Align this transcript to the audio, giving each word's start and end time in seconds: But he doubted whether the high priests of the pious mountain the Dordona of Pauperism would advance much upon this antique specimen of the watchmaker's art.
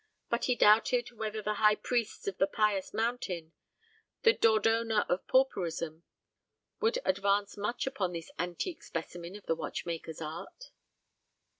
But 0.31 0.45
he 0.45 0.55
doubted 0.55 1.11
whether 1.11 1.43
the 1.43 1.53
high 1.61 1.75
priests 1.75 2.25
of 2.27 2.39
the 2.39 2.47
pious 2.47 2.91
mountain 2.91 3.53
the 4.23 4.33
Dordona 4.33 5.05
of 5.07 5.27
Pauperism 5.27 6.01
would 6.79 6.97
advance 7.05 7.55
much 7.55 7.85
upon 7.85 8.11
this 8.13 8.31
antique 8.39 8.81
specimen 8.81 9.35
of 9.35 9.45
the 9.45 9.55
watchmaker's 9.55 10.19
art. 10.19 10.71